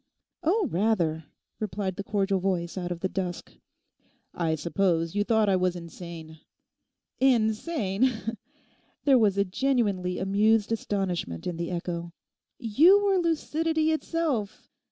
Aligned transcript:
'Oh, 0.41 0.67
rather,' 0.71 1.25
replied 1.59 1.95
the 1.95 2.03
cordial 2.03 2.39
voice 2.39 2.75
out 2.75 2.91
of 2.91 3.01
the 3.01 3.07
dusk. 3.07 3.53
'I 4.33 4.55
suppose 4.55 5.13
you 5.13 5.23
thought 5.23 5.47
I 5.47 5.55
was 5.55 5.75
insane?' 5.75 6.39
'Insane!' 7.19 8.11
There 9.05 9.19
was 9.19 9.37
a 9.37 9.45
genuinely 9.45 10.17
amused 10.17 10.71
astonishment 10.71 11.45
in 11.45 11.57
the 11.57 11.69
echo. 11.69 12.13
'You 12.57 13.05
were 13.05 13.19
lucidity 13.19 13.91
itself. 13.91 14.67